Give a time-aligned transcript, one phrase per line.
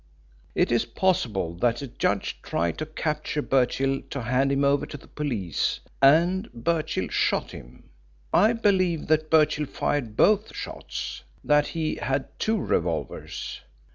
[0.55, 4.97] It is possible that the judge tried to capture Birchill to hand him over to
[4.97, 7.83] the police, and Birchill shot him.
[8.33, 13.61] I believe that Birchill fired both shots that he had two revolvers.